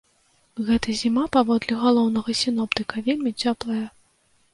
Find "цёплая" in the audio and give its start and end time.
3.45-3.83